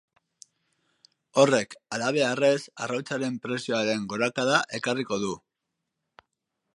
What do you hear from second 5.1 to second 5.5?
du.